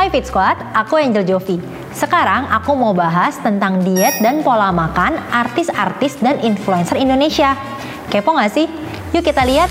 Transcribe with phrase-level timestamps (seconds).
[0.00, 1.60] Hai Fit Squad, aku Angel Jovi.
[1.92, 7.52] Sekarang aku mau bahas tentang diet dan pola makan artis-artis dan influencer Indonesia.
[8.08, 8.64] Kepo nggak sih?
[9.12, 9.68] Yuk kita lihat.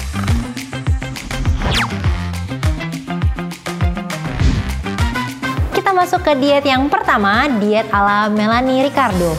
[5.73, 9.33] Kita masuk ke diet yang pertama, diet ala Melanie Ricardo.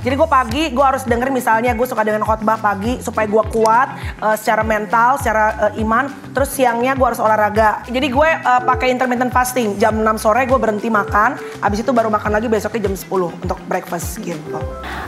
[0.00, 4.16] Jadi gue pagi, gue harus dengerin misalnya gue suka dengan khotbah pagi supaya gue kuat
[4.24, 6.08] uh, secara mental, secara uh, iman.
[6.36, 7.80] Terus siangnya gue harus olahraga.
[7.88, 9.80] Jadi gue uh, pakai intermittent fasting.
[9.80, 13.56] Jam 6 sore gue berhenti makan, abis itu baru makan lagi besoknya jam 10 untuk
[13.64, 14.60] breakfast gitu.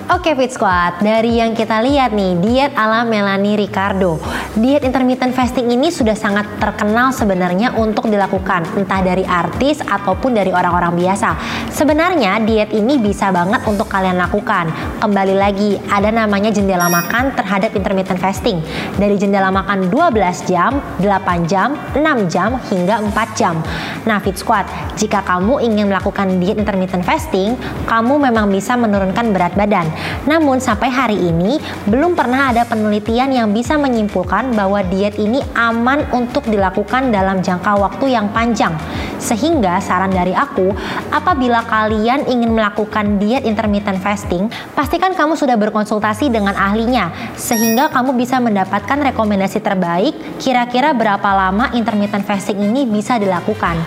[0.09, 4.16] Oke Fit Squad, dari yang kita lihat nih, diet ala Melanie Ricardo.
[4.56, 10.48] Diet intermittent fasting ini sudah sangat terkenal sebenarnya untuk dilakukan, entah dari artis ataupun dari
[10.48, 11.37] orang-orang biasa.
[11.76, 14.73] Sebenarnya diet ini bisa banget untuk kalian lakukan
[15.04, 18.65] kembali lagi ada namanya jendela makan terhadap intermittent fasting.
[18.96, 21.17] Dari jendela makan 12 jam, 8
[21.48, 23.56] jam, 6 jam hingga 4 jam.
[24.04, 24.68] Nah, Fit Squad,
[25.00, 27.56] jika kamu ingin melakukan diet intermittent fasting,
[27.88, 29.88] kamu memang bisa menurunkan berat badan.
[30.28, 31.56] Namun sampai hari ini
[31.88, 37.73] belum pernah ada penelitian yang bisa menyimpulkan bahwa diet ini aman untuk dilakukan dalam jangka
[37.78, 38.76] waktu yang panjang.
[39.18, 40.71] Sehingga saran dari aku,
[41.10, 48.15] apabila kalian ingin melakukan diet intermittent fasting, pastikan kamu sudah berkonsultasi dengan ahlinya sehingga kamu
[48.15, 53.80] bisa mendapatkan rekomendasi terbaik kira-kira berapa lama intermittent fasting ini bisa dilakukan.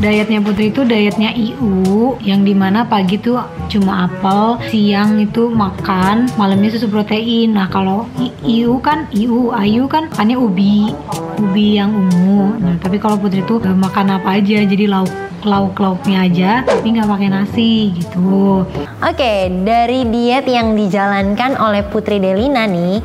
[0.00, 3.36] Dietnya Putri itu dietnya IU yang di mana pagi tuh
[3.68, 7.52] cuma apel, siang itu makan, malamnya susu protein.
[7.52, 8.08] Nah kalau
[8.40, 10.96] IU kan IU, Ayu kan makannya ubi,
[11.36, 12.56] ubi yang ungu.
[12.64, 15.12] Nah tapi kalau Putri itu makan apa aja, jadi lauk
[15.44, 18.64] lauk lauknya aja tapi nggak pakai nasi gitu.
[19.04, 23.00] Oke dari diet yang dijalankan oleh Putri Delina nih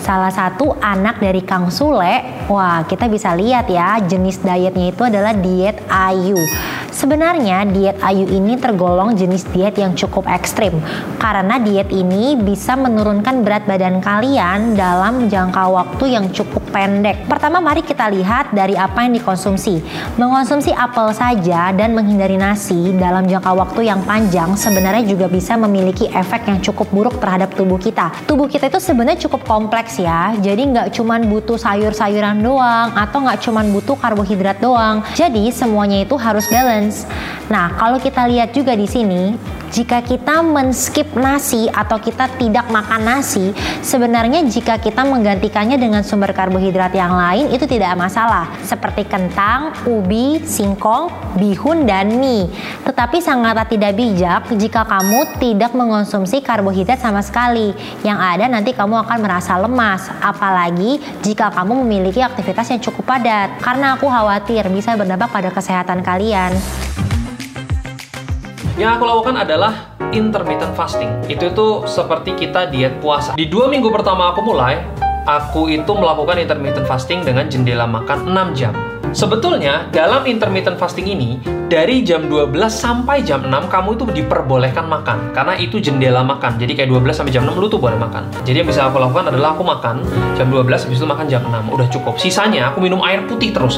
[0.00, 5.36] salah satu anak dari Kang Sule, wah kita bisa lihat ya jenis dietnya itu adalah
[5.36, 6.40] diet Ayu.
[6.90, 10.74] Sebenarnya diet Ayu ini tergolong jenis diet yang cukup ekstrim
[11.22, 17.30] karena diet ini bisa menurunkan berat badan kalian dalam jangka waktu yang cukup pendek.
[17.30, 19.78] Pertama mari kita lihat dari apa yang dikonsumsi.
[20.18, 26.10] Mengonsumsi apel saja dan menghindari nasi dalam jangka waktu yang panjang sebenarnya juga bisa memiliki
[26.10, 28.10] efek yang cukup buruk terhadap tubuh kita.
[28.26, 30.34] Tubuh kita itu sebenarnya cukup kompleks ya.
[30.42, 35.06] Jadi nggak cuman butuh sayur-sayuran doang atau nggak cuman butuh karbohidrat doang.
[35.14, 36.79] Jadi semuanya itu harus balance
[37.50, 39.36] Nah, kalau kita lihat juga di sini,
[39.70, 43.54] jika kita men-skip nasi atau kita tidak makan nasi,
[43.86, 50.42] sebenarnya jika kita menggantikannya dengan sumber karbohidrat yang lain itu tidak masalah, seperti kentang, ubi,
[50.42, 52.50] singkong, bihun, dan mie.
[52.82, 57.70] Tetapi sangatlah tidak bijak jika kamu tidak mengonsumsi karbohidrat sama sekali.
[58.02, 63.54] Yang ada nanti kamu akan merasa lemas, apalagi jika kamu memiliki aktivitas yang cukup padat.
[63.62, 66.50] Karena aku khawatir bisa berdampak pada kesehatan kalian.
[68.80, 71.12] Yang aku lakukan adalah intermittent fasting.
[71.28, 73.36] Itu tuh seperti kita diet puasa.
[73.36, 74.80] Di dua minggu pertama aku mulai,
[75.28, 78.72] aku itu melakukan intermittent fasting dengan jendela makan 6 jam.
[79.12, 81.36] Sebetulnya dalam intermittent fasting ini
[81.68, 86.56] dari jam 12 sampai jam 6 kamu itu diperbolehkan makan karena itu jendela makan.
[86.56, 88.32] Jadi kayak 12 sampai jam 6 lu tuh boleh makan.
[88.48, 90.00] Jadi yang bisa aku lakukan adalah aku makan
[90.40, 91.68] jam 12 habis itu makan jam 6.
[91.68, 92.16] Udah cukup.
[92.16, 93.76] Sisanya aku minum air putih terus.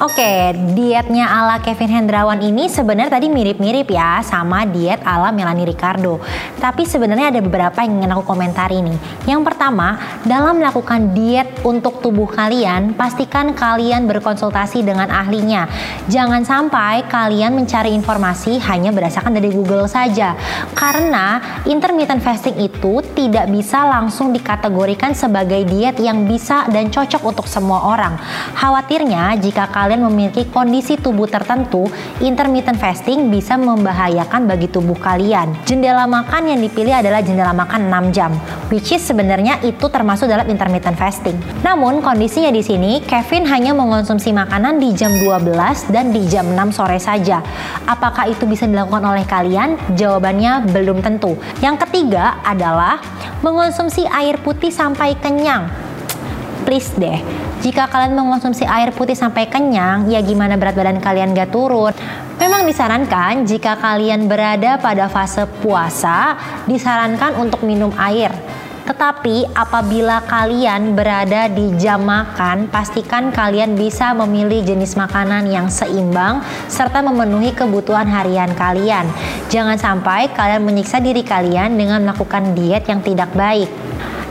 [0.00, 6.24] Oke, dietnya ala Kevin Hendrawan ini sebenarnya tadi mirip-mirip ya sama diet ala Melanie Ricardo.
[6.56, 8.96] Tapi sebenarnya ada beberapa yang ingin aku komentari nih.
[9.28, 15.68] Yang pertama, dalam melakukan diet untuk tubuh kalian, pastikan kalian berkonsultasi dengan ahlinya.
[16.08, 20.32] Jangan sampai kalian mencari informasi hanya berdasarkan dari Google saja.
[20.72, 27.44] Karena intermittent fasting itu tidak bisa langsung dikategorikan sebagai diet yang bisa dan cocok untuk
[27.44, 28.16] semua orang.
[28.56, 31.82] Khawatirnya jika kalian kalian memiliki kondisi tubuh tertentu,
[32.22, 35.50] intermittent fasting bisa membahayakan bagi tubuh kalian.
[35.66, 38.30] Jendela makan yang dipilih adalah jendela makan 6 jam,
[38.70, 41.34] which is sebenarnya itu termasuk dalam intermittent fasting.
[41.66, 46.70] Namun kondisinya di sini, Kevin hanya mengonsumsi makanan di jam 12 dan di jam 6
[46.70, 47.42] sore saja.
[47.90, 49.74] Apakah itu bisa dilakukan oleh kalian?
[49.98, 51.34] Jawabannya belum tentu.
[51.58, 53.02] Yang ketiga adalah
[53.42, 55.90] mengonsumsi air putih sampai kenyang
[56.70, 57.18] please deh
[57.60, 61.92] jika kalian mengonsumsi air putih sampai kenyang, ya gimana berat badan kalian gak turun?
[62.40, 68.32] Memang disarankan jika kalian berada pada fase puasa, disarankan untuk minum air.
[68.88, 76.40] Tetapi apabila kalian berada di jam makan, pastikan kalian bisa memilih jenis makanan yang seimbang
[76.66, 79.04] serta memenuhi kebutuhan harian kalian.
[79.52, 83.68] Jangan sampai kalian menyiksa diri kalian dengan melakukan diet yang tidak baik.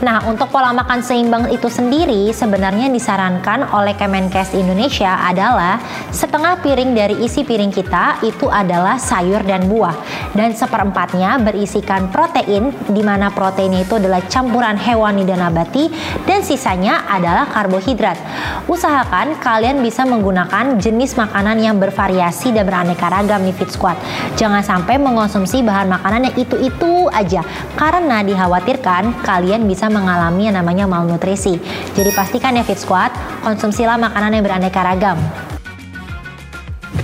[0.00, 5.76] Nah, untuk pola makan seimbang itu sendiri sebenarnya disarankan oleh Kemenkes Indonesia adalah
[6.08, 9.92] setengah piring dari isi piring kita itu adalah sayur dan buah
[10.32, 15.92] dan seperempatnya berisikan protein di mana proteinnya itu adalah campuran hewani dan nabati
[16.24, 18.16] dan sisanya adalah karbohidrat.
[18.72, 24.00] Usahakan kalian bisa menggunakan jenis makanan yang bervariasi dan beraneka ragam nih Fit Squad.
[24.40, 27.44] Jangan sampai mengonsumsi bahan makanan yang itu-itu aja
[27.76, 31.58] karena dikhawatirkan kalian bisa mengalami yang namanya malnutrisi.
[31.92, 35.18] Jadi pastikan ya Fit Squad, konsumsilah makanan yang beraneka ragam.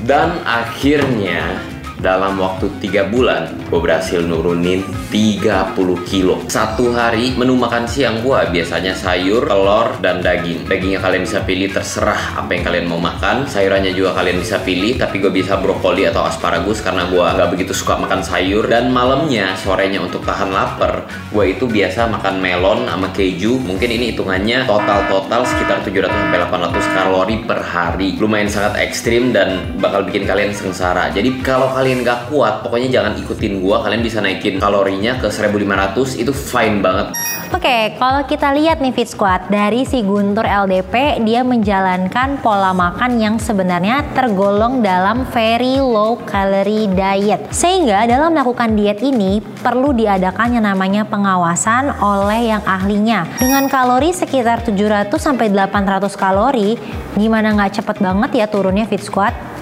[0.06, 1.58] Dan akhirnya
[2.00, 5.74] dalam waktu 3 bulan gue berhasil nurunin 30
[6.06, 6.38] kilo.
[6.46, 10.68] Satu hari menu makan siang gue biasanya sayur, telur, dan daging.
[10.68, 13.48] Dagingnya kalian bisa pilih terserah apa yang kalian mau makan.
[13.48, 17.72] Sayurannya juga kalian bisa pilih tapi gue bisa brokoli atau asparagus karena gue nggak begitu
[17.72, 18.68] suka makan sayur.
[18.68, 23.58] Dan malamnya sorenya untuk tahan lapar gue itu biasa makan melon sama keju.
[23.58, 28.14] Mungkin ini hitungannya total-total sekitar 700-800 kalori per hari.
[28.20, 31.08] Lumayan sangat ekstrim dan bakal bikin kalian sengsara.
[31.10, 33.78] Jadi kalau kalian kalian gak kuat, pokoknya jangan ikutin gua.
[33.86, 37.14] Kalian bisa naikin kalorinya ke 1500 itu fine banget.
[37.54, 43.22] Oke, kalau kita lihat nih Fit Squad dari si Guntur LDP, dia menjalankan pola makan
[43.22, 47.46] yang sebenarnya tergolong dalam very low calorie diet.
[47.54, 53.30] Sehingga dalam melakukan diet ini perlu diadakan yang namanya pengawasan oleh yang ahlinya.
[53.38, 56.74] Dengan kalori sekitar 700 sampai 800 kalori,
[57.14, 59.55] gimana nggak cepet banget ya turunnya Fit Squad?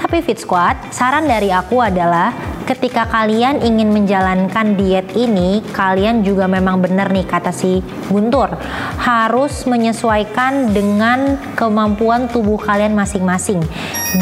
[0.00, 2.32] Tapi Fit Squad, saran dari aku adalah
[2.64, 8.48] ketika kalian ingin menjalankan diet ini, kalian juga memang benar nih kata si Guntur,
[8.96, 13.60] harus menyesuaikan dengan kemampuan tubuh kalian masing-masing.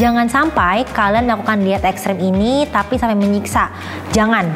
[0.03, 3.71] Jangan sampai kalian melakukan diet ekstrem ini tapi sampai menyiksa.
[4.11, 4.51] Jangan.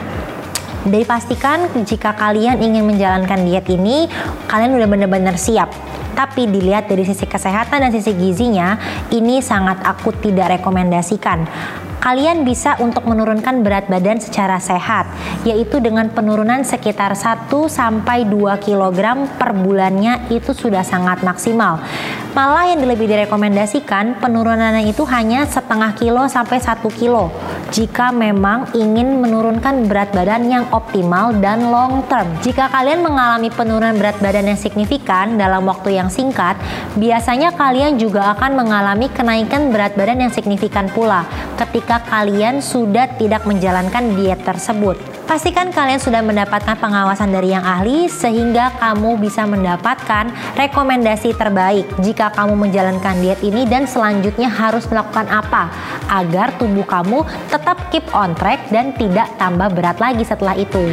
[0.83, 4.11] Jadi pastikan jika kalian ingin menjalankan diet ini,
[4.51, 5.71] kalian udah benar-benar siap
[6.23, 8.79] tapi dilihat dari sisi kesehatan dan sisi gizinya,
[9.11, 11.43] ini sangat aku tidak rekomendasikan
[12.03, 15.07] kalian bisa untuk menurunkan berat badan secara sehat,
[15.47, 21.79] yaitu dengan penurunan sekitar 1 sampai 2 kg per bulannya itu sudah sangat maksimal.
[22.35, 27.31] Malah yang lebih direkomendasikan penurunannya itu hanya setengah kilo sampai 1 kilo
[27.70, 32.26] jika memang ingin menurunkan berat badan yang optimal dan long term.
[32.43, 36.59] Jika kalian mengalami penurunan berat badan yang signifikan dalam waktu yang singkat,
[36.99, 41.29] biasanya kalian juga akan mengalami kenaikan berat badan yang signifikan pula
[41.61, 45.12] ketika kalian sudah tidak menjalankan diet tersebut.
[45.32, 50.29] Pastikan kalian sudah mendapatkan pengawasan dari yang ahli sehingga kamu bisa mendapatkan
[50.61, 55.73] rekomendasi terbaik jika kamu menjalankan diet ini dan selanjutnya harus melakukan apa
[56.12, 60.93] agar tubuh kamu tetap keep on track dan tidak tambah berat lagi setelah itu.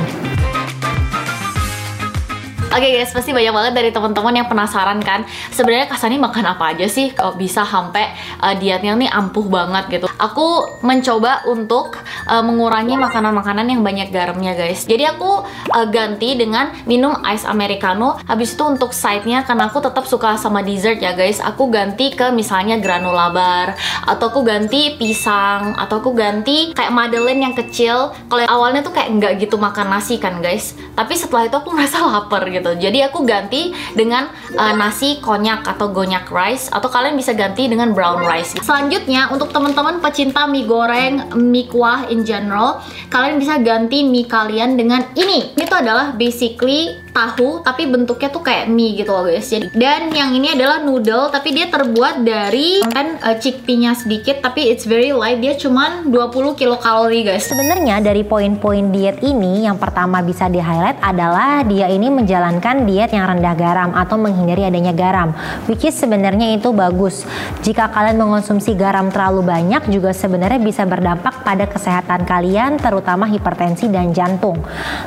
[2.69, 6.69] Oke okay guys, pasti banyak banget dari teman-teman yang penasaran kan sebenarnya Kasani makan apa
[6.69, 8.13] aja sih kalau bisa sampai
[8.45, 10.05] uh, dietnya nih ampuh banget gitu.
[10.21, 11.97] Aku mencoba untuk
[12.29, 14.85] uh, mengurangi makanan-makanan yang banyak garamnya guys.
[14.85, 15.41] Jadi aku
[15.73, 18.21] uh, ganti dengan minum ice americano.
[18.29, 21.41] Habis itu untuk side-nya karena aku tetap suka sama dessert ya guys.
[21.41, 23.73] Aku ganti ke misalnya granola bar
[24.05, 28.13] atau aku ganti pisang atau aku ganti kayak madeleine yang kecil.
[28.29, 30.77] Kalau awalnya tuh kayak nggak gitu makan nasi kan guys.
[30.93, 32.75] Tapi setelah itu aku merasa lapar gitu gitu.
[32.75, 37.95] Jadi aku ganti dengan uh, nasi konyak atau gonyak rice atau kalian bisa ganti dengan
[37.95, 38.59] brown rice.
[38.59, 44.75] Selanjutnya untuk teman-teman pecinta mie goreng, mie kuah in general, kalian bisa ganti mie kalian
[44.75, 45.55] dengan ini.
[45.55, 49.49] Itu adalah basically tahu tapi bentuknya tuh kayak mie gitu loh guys.
[49.49, 54.69] Jadi dan yang ini adalah noodle tapi dia terbuat dari kan uh, chickpea-nya sedikit tapi
[54.69, 55.41] it's very light.
[55.41, 57.49] Dia cuman 20 kilokalori guys.
[57.49, 63.25] Sebenarnya dari poin-poin diet ini yang pertama bisa di-highlight adalah dia ini menjalankan diet yang
[63.25, 65.33] rendah garam atau menghindari adanya garam.
[65.65, 67.25] Which is sebenarnya itu bagus.
[67.63, 73.87] Jika kalian mengonsumsi garam terlalu banyak juga sebenarnya bisa berdampak pada kesehatan kalian terutama hipertensi
[73.87, 74.59] dan jantung.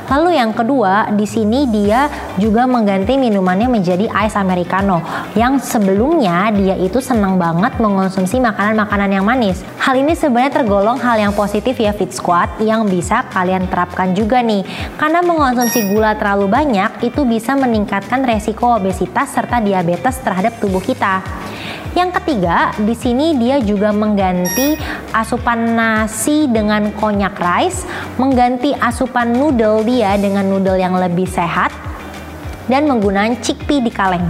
[0.09, 2.09] Lalu yang kedua, di sini dia dia
[2.41, 5.05] juga mengganti minumannya menjadi ice americano
[5.37, 9.61] yang sebelumnya dia itu senang banget mengonsumsi makanan-makanan yang manis.
[9.77, 14.41] Hal ini sebenarnya tergolong hal yang positif ya Fit Squad yang bisa kalian terapkan juga
[14.41, 14.65] nih.
[14.97, 21.42] Karena mengonsumsi gula terlalu banyak itu bisa meningkatkan resiko obesitas serta diabetes terhadap tubuh kita.
[21.93, 24.73] Yang ketiga, di sini dia juga mengganti
[25.13, 27.85] asupan nasi dengan konyak rice,
[28.17, 31.69] mengganti asupan noodle dia dengan noodle yang lebih sehat,
[32.65, 34.25] dan menggunakan chickpea di kaleng.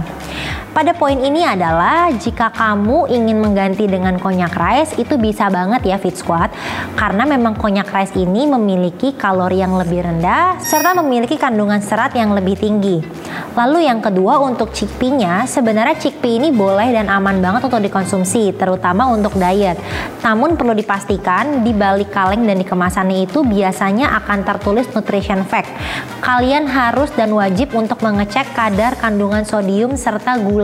[0.74, 6.02] Pada poin ini adalah jika kamu ingin mengganti dengan konyak rice itu bisa banget ya
[6.02, 6.50] Fit Squad
[6.98, 12.34] karena memang konyak rice ini memiliki kalori yang lebih rendah serta memiliki kandungan serat yang
[12.34, 13.06] lebih tinggi.
[13.54, 19.06] Lalu yang kedua untuk chickpea-nya, sebenarnya chickpea ini boleh dan aman banget untuk dikonsumsi, terutama
[19.14, 19.78] untuk diet.
[20.26, 25.70] Namun perlu dipastikan di balik kaleng dan di kemasannya itu biasanya akan tertulis nutrition fact.
[26.18, 30.63] Kalian harus dan wajib untuk mengecek kadar kandungan sodium serta gula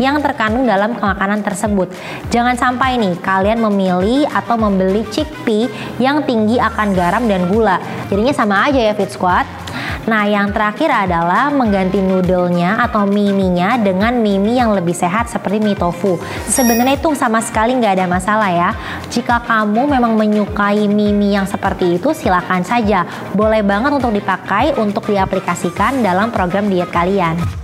[0.00, 1.92] yang terkandung dalam makanan tersebut.
[2.32, 5.70] Jangan sampai nih kalian memilih atau membeli chickpea
[6.00, 7.78] yang tinggi akan garam dan gula.
[8.08, 9.64] Jadinya sama aja ya Fit Squad.
[10.04, 15.80] Nah, yang terakhir adalah mengganti noodle-nya atau mie-nya dengan mie yang lebih sehat seperti mie
[15.80, 16.20] tofu.
[16.44, 18.70] Sebenarnya itu sama sekali nggak ada masalah ya.
[19.08, 23.08] Jika kamu memang menyukai mie yang seperti itu, silakan saja.
[23.32, 27.63] Boleh banget untuk dipakai untuk diaplikasikan dalam program diet kalian.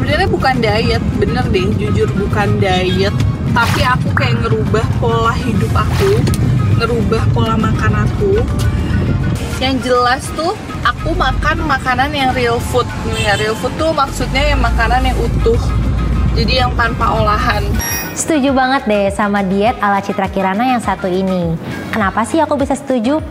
[0.00, 3.12] Sebenarnya bukan diet, bener deh, jujur bukan diet.
[3.52, 6.24] Tapi aku kayak ngerubah pola hidup aku,
[6.80, 8.40] ngerubah pola makan aku
[9.60, 14.56] yang jelas tuh aku makan makanan yang real food nih ya real food tuh maksudnya
[14.56, 15.60] yang makanan yang utuh
[16.32, 17.60] jadi yang tanpa olahan
[18.10, 21.56] Setuju banget deh sama diet ala Citra Kirana yang satu ini.
[21.94, 23.22] Kenapa sih aku bisa setuju?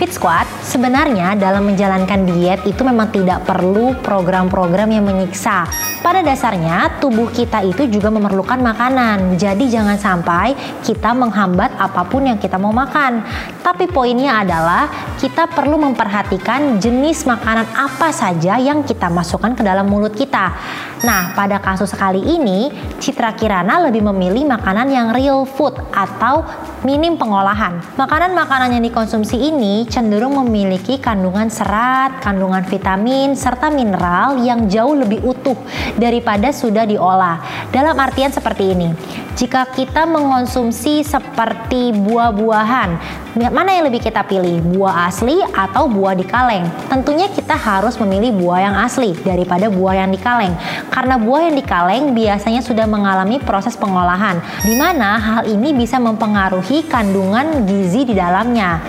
[0.00, 5.68] Fit Squad sebenarnya dalam menjalankan diet itu memang tidak perlu program-program yang menyiksa.
[6.00, 9.36] Pada dasarnya tubuh kita itu juga memerlukan makanan.
[9.36, 13.20] Jadi jangan sampai kita menghambat apa pun yang kita mau makan.
[13.60, 14.88] Tapi poinnya adalah
[15.20, 20.56] kita perlu memperhatikan jenis makanan apa saja yang kita masukkan ke dalam mulut kita.
[21.00, 22.68] Nah, pada kasus kali ini
[23.00, 26.44] Citra Kirana lebih memilih makanan yang real food atau
[26.84, 27.80] minim pengolahan.
[27.96, 35.24] Makanan-makanan yang dikonsumsi ini cenderung memiliki kandungan serat, kandungan vitamin, serta mineral yang jauh lebih
[35.24, 35.56] utuh
[35.96, 37.40] daripada sudah diolah.
[37.72, 38.92] Dalam artian seperti ini,
[39.40, 42.90] jika kita mengonsumsi seperti buah-buahan,
[43.38, 44.58] mana yang lebih kita pilih?
[44.74, 46.66] Buah asli atau buah di kaleng?
[46.90, 50.50] Tentunya kita harus memilih buah yang asli daripada buah yang di kaleng.
[50.90, 56.02] Karena buah yang di kaleng biasanya sudah mengalami proses pengolahan, di mana hal ini bisa
[56.02, 58.82] mempengaruhi kandungan gizi di dalamnya.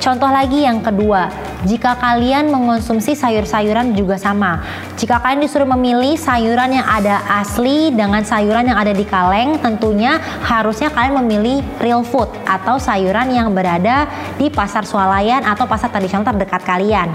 [0.00, 1.28] Contoh lagi yang kedua,
[1.64, 4.60] jika kalian mengonsumsi sayur-sayuran juga sama.
[5.00, 10.20] Jika kalian disuruh memilih sayuran yang ada asli dengan sayuran yang ada di kaleng, tentunya
[10.44, 14.06] harusnya kalian memilih real food atau sayuran yang berada
[14.36, 17.08] di pasar swalayan atau pasar tradisional terdekat kalian.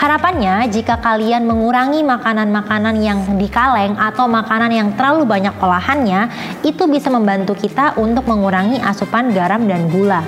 [0.00, 6.32] Harapannya jika kalian mengurangi makanan-makanan yang di kaleng atau makanan yang terlalu banyak olahannya,
[6.64, 10.24] itu bisa membantu kita untuk mengurangi asupan garam dan gula.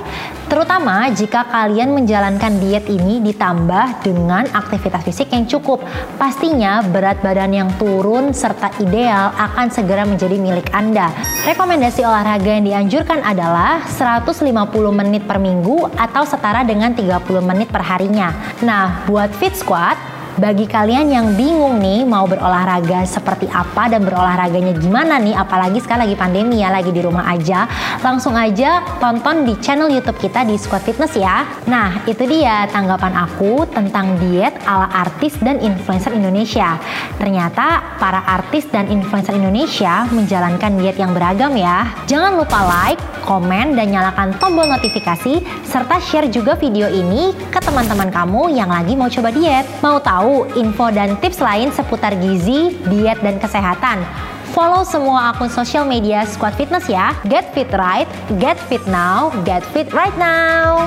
[0.53, 5.81] Terutama jika kalian menjalankan diet ini ditambah dengan aktivitas fisik yang cukup.
[6.21, 11.09] Pastinya berat badan yang turun serta ideal akan segera menjadi milik Anda.
[11.49, 14.45] Rekomendasi olahraga yang dianjurkan adalah 150
[14.93, 18.37] menit per minggu atau setara dengan 30 menit per harinya.
[18.61, 24.73] Nah, buat Fit Squad, bagi kalian yang bingung nih mau berolahraga seperti apa dan berolahraganya
[24.81, 27.69] gimana nih apalagi sekarang lagi pandemi ya lagi di rumah aja
[28.01, 31.45] langsung aja tonton di channel YouTube kita di Squad Fitness ya.
[31.69, 36.79] Nah itu dia tanggapan aku tentang diet ala artis dan influencer Indonesia.
[37.19, 41.91] Ternyata para artis dan influencer Indonesia menjalankan diet yang beragam ya.
[42.07, 48.11] Jangan lupa like komen dan nyalakan tombol notifikasi serta share juga video ini ke teman-teman
[48.11, 49.67] kamu yang lagi mau coba diet.
[49.83, 54.07] Mau tahu tahu info dan tips lain seputar gizi, diet, dan kesehatan,
[54.55, 57.11] follow semua akun sosial media Squad Fitness ya.
[57.27, 58.07] Get fit right,
[58.39, 60.87] get fit now, get fit right now.